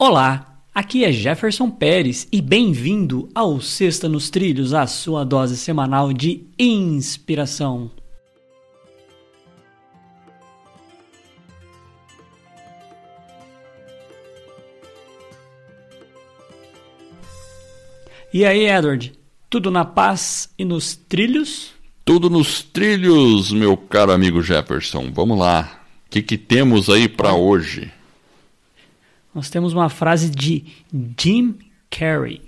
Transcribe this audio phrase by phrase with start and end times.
[0.00, 6.12] Olá, aqui é Jefferson Pérez e bem-vindo ao Sexta nos Trilhos, a sua dose semanal
[6.12, 7.90] de inspiração.
[18.32, 19.18] E aí, Edward?
[19.50, 21.72] Tudo na paz e nos trilhos?
[22.04, 25.10] Tudo nos trilhos, meu caro amigo Jefferson.
[25.12, 25.82] Vamos lá.
[26.06, 27.97] O que, que temos aí para hoje?
[29.38, 30.64] Nós temos uma frase de
[31.16, 31.54] Jim
[31.88, 32.42] Carrey.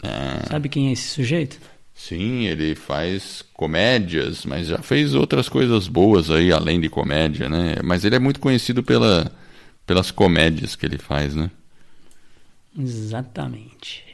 [0.00, 0.44] Ah.
[0.48, 1.58] Sabe quem é esse sujeito?
[1.92, 7.74] Sim, ele faz comédias, mas já fez outras coisas boas aí, além de comédia, né?
[7.82, 9.32] Mas ele é muito conhecido pela,
[9.84, 11.50] pelas comédias que ele faz, né?
[12.78, 14.04] Exatamente.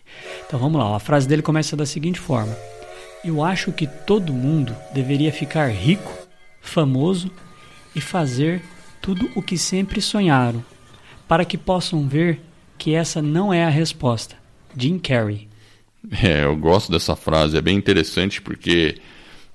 [0.47, 2.57] Então vamos lá, a frase dele começa da seguinte forma:
[3.23, 6.17] Eu acho que todo mundo deveria ficar rico,
[6.63, 7.31] famoso
[7.95, 8.63] e fazer
[9.03, 10.65] tudo o que sempre sonharam,
[11.33, 12.43] para que possam ver
[12.77, 14.37] que essa não é a resposta.
[14.77, 15.49] Jim Carrey.
[16.23, 18.97] É, eu gosto dessa frase, é bem interessante porque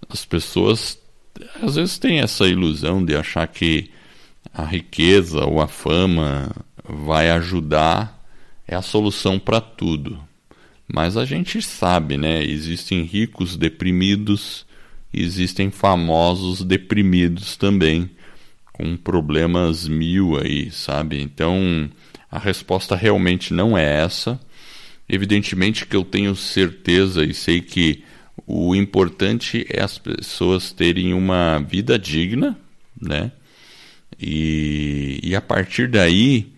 [0.09, 0.97] as pessoas
[1.61, 3.91] às vezes têm essa ilusão de achar que
[4.51, 6.49] a riqueza ou a fama
[6.83, 8.25] vai ajudar,
[8.67, 10.19] é a solução para tudo.
[10.91, 12.43] Mas a gente sabe, né?
[12.43, 14.65] Existem ricos deprimidos,
[15.13, 18.09] existem famosos deprimidos também
[18.77, 21.19] com problemas mil aí, sabe?
[21.19, 21.89] Então,
[22.29, 24.39] a resposta realmente não é essa.
[25.09, 28.03] Evidentemente que eu tenho certeza e sei que
[28.45, 32.55] o importante é as pessoas terem uma vida digna,
[33.01, 33.31] né?
[34.19, 36.53] E, e a partir daí,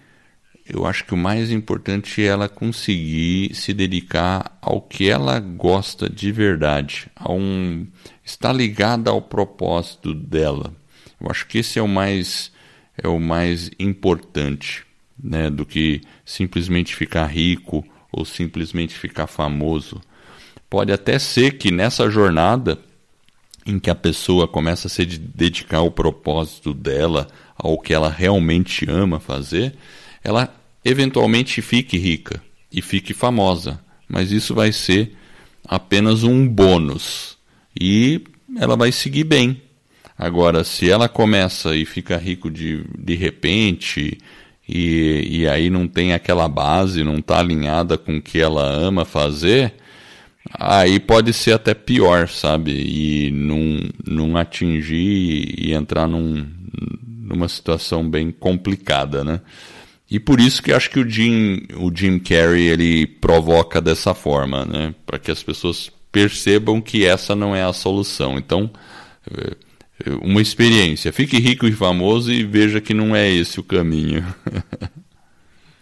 [0.68, 6.10] eu acho que o mais importante é ela conseguir se dedicar ao que ela gosta
[6.10, 7.88] de verdade, a um
[8.26, 10.79] estar ligada ao propósito dela.
[11.22, 12.52] Eu acho que esse é o mais
[13.02, 14.84] é o mais importante,
[15.22, 20.02] né, do que simplesmente ficar rico ou simplesmente ficar famoso.
[20.70, 22.78] Pode até ser que nessa jornada
[23.66, 28.86] em que a pessoa começa a se dedicar ao propósito dela, ao que ela realmente
[28.90, 29.76] ama fazer,
[30.24, 32.42] ela eventualmente fique rica
[32.72, 35.16] e fique famosa, mas isso vai ser
[35.66, 37.38] apenas um bônus.
[37.80, 38.22] E
[38.58, 39.62] ela vai seguir bem,
[40.20, 44.18] Agora, se ela começa e fica rico de, de repente,
[44.68, 49.06] e, e aí não tem aquela base, não está alinhada com o que ela ama
[49.06, 49.76] fazer,
[50.54, 52.72] aí pode ser até pior, sabe?
[52.74, 56.46] E não, não atingir e entrar num,
[57.08, 59.40] numa situação bem complicada, né?
[60.12, 64.66] E por isso que acho que o Jim, o Jim Carrey ele provoca dessa forma,
[64.66, 64.94] né?
[65.06, 68.38] Para que as pessoas percebam que essa não é a solução.
[68.38, 68.70] Então,
[69.32, 69.56] eh,
[70.22, 71.12] uma experiência.
[71.12, 74.26] Fique rico e famoso e veja que não é esse o caminho.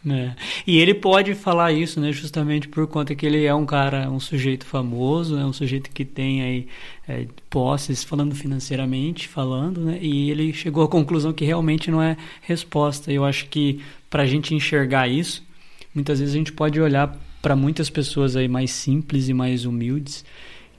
[0.09, 0.33] É.
[0.65, 4.21] E ele pode falar isso, né, justamente por conta que ele é um cara, um
[4.21, 6.67] sujeito famoso, é um sujeito que tem aí
[7.05, 12.15] é, posses, falando financeiramente, falando, né, e ele chegou à conclusão que realmente não é
[12.41, 13.11] resposta.
[13.11, 15.43] Eu acho que para a gente enxergar isso,
[15.93, 20.23] muitas vezes a gente pode olhar para muitas pessoas aí mais simples e mais humildes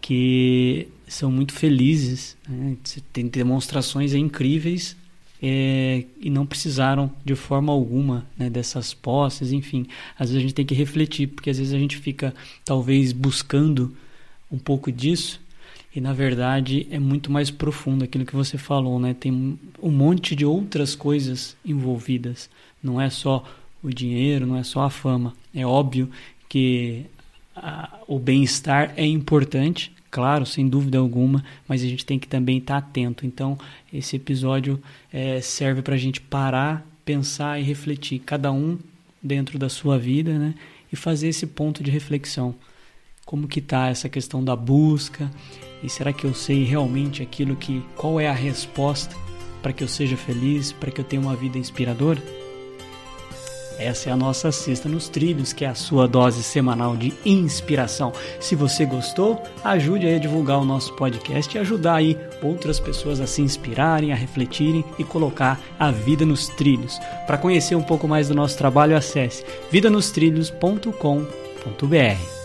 [0.08, 2.78] que são muito felizes, né?
[3.12, 4.96] tem demonstrações incríveis
[5.42, 9.86] é, e não precisaram de forma alguma né, dessas posses, enfim.
[10.18, 13.94] Às vezes a gente tem que refletir, porque às vezes a gente fica talvez buscando
[14.50, 15.42] um pouco disso
[15.94, 19.12] e na verdade é muito mais profundo aquilo que você falou, né?
[19.12, 22.48] Tem um monte de outras coisas envolvidas,
[22.82, 23.44] não é só
[23.82, 25.34] o dinheiro, não é só a fama.
[25.54, 26.08] É óbvio
[26.48, 27.04] que
[27.54, 32.58] a, o bem-estar é importante, claro, sem dúvida alguma, mas a gente tem que também
[32.58, 33.26] estar atento.
[33.26, 33.58] Então,
[33.92, 34.80] esse episódio
[35.12, 38.78] é, serve para a gente parar, pensar e refletir, cada um
[39.22, 40.54] dentro da sua vida, né?
[40.92, 42.54] E fazer esse ponto de reflexão.
[43.26, 45.30] Como que está essa questão da busca?
[45.82, 47.82] E será que eu sei realmente aquilo que...
[47.94, 49.14] Qual é a resposta
[49.62, 52.37] para que eu seja feliz, para que eu tenha uma vida inspiradora?
[53.78, 58.12] Essa é a nossa Sexta nos Trilhos, que é a sua dose semanal de inspiração.
[58.40, 63.26] Se você gostou, ajude a divulgar o nosso podcast e ajudar aí outras pessoas a
[63.26, 66.98] se inspirarem, a refletirem e colocar a vida nos trilhos.
[67.26, 72.37] Para conhecer um pouco mais do nosso trabalho, acesse vidanostrilhos.com.br.